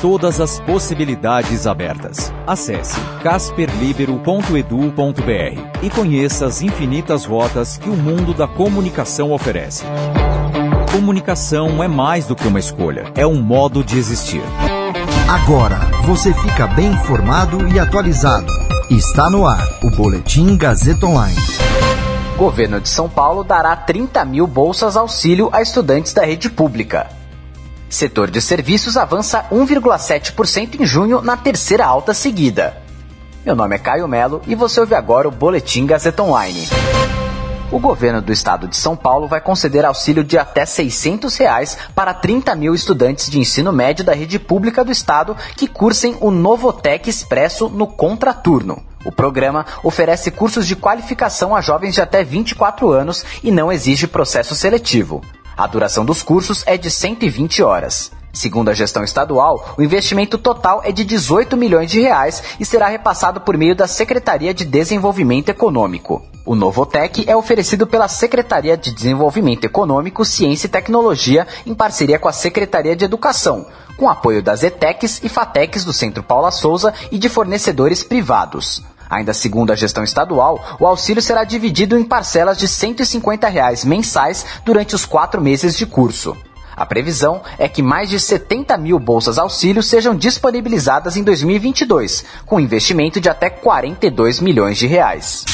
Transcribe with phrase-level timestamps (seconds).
[0.00, 2.30] Todas as possibilidades abertas.
[2.46, 9.84] Acesse casperlibero.edu.br e conheça as infinitas rotas que o mundo da comunicação oferece.
[10.92, 14.42] Comunicação é mais do que uma escolha, é um modo de existir.
[15.28, 18.52] Agora você fica bem informado e atualizado.
[18.90, 21.40] Está no ar o Boletim Gazeta Online.
[22.36, 27.06] Governo de São Paulo dará 30 mil bolsas auxílio a estudantes da rede pública.
[27.88, 32.76] Setor de serviços avança 1,7% em junho na terceira alta seguida.
[33.44, 36.66] Meu nome é Caio Melo e você ouve agora o Boletim Gazeta Online.
[37.70, 42.14] O governo do estado de São Paulo vai conceder auxílio de até 600 reais para
[42.14, 47.08] 30 mil estudantes de ensino médio da rede pública do estado que cursem o Novotec
[47.08, 48.82] Expresso no contraturno.
[49.04, 54.08] O programa oferece cursos de qualificação a jovens de até 24 anos e não exige
[54.08, 55.22] processo seletivo.
[55.56, 58.12] A duração dos cursos é de 120 horas.
[58.30, 62.88] Segundo a gestão estadual, o investimento total é de 18 milhões de reais e será
[62.88, 66.22] repassado por meio da Secretaria de Desenvolvimento Econômico.
[66.44, 72.28] O Novotec é oferecido pela Secretaria de Desenvolvimento Econômico, Ciência e Tecnologia em parceria com
[72.28, 73.64] a Secretaria de Educação,
[73.96, 78.84] com apoio das ETECs e FATECs do Centro Paula Souza e de fornecedores privados.
[79.08, 84.44] Ainda segundo a gestão estadual, o auxílio será dividido em parcelas de 150 reais mensais
[84.64, 86.36] durante os quatro meses de curso.
[86.76, 92.60] A previsão é que mais de 70 mil bolsas auxílio sejam disponibilizadas em 2022, com
[92.60, 95.46] investimento de até 42 milhões de reais.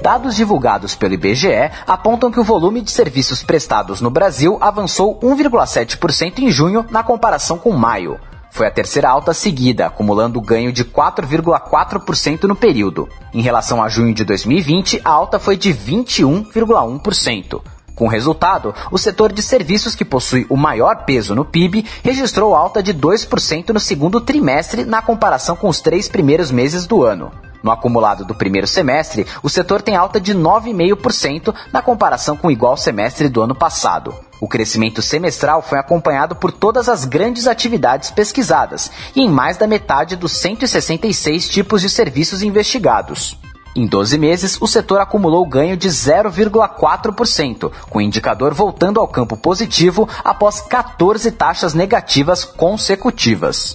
[0.00, 6.38] Dados divulgados pelo IBGE apontam que o volume de serviços prestados no Brasil avançou 1,7%
[6.38, 8.18] em junho na comparação com maio.
[8.54, 13.08] Foi a terceira alta seguida, acumulando ganho de 4,4% no período.
[13.32, 17.60] Em relação a junho de 2020, a alta foi de 21,1%.
[17.96, 22.80] Com resultado, o setor de serviços que possui o maior peso no PIB registrou alta
[22.80, 27.32] de 2% no segundo trimestre na comparação com os três primeiros meses do ano.
[27.64, 32.50] No acumulado do primeiro semestre, o setor tem alta de 9,5% na comparação com o
[32.50, 34.14] igual semestre do ano passado.
[34.38, 39.66] O crescimento semestral foi acompanhado por todas as grandes atividades pesquisadas e em mais da
[39.66, 43.38] metade dos 166 tipos de serviços investigados.
[43.74, 49.38] Em 12 meses, o setor acumulou ganho de 0,4%, com o indicador voltando ao campo
[49.38, 53.74] positivo após 14 taxas negativas consecutivas.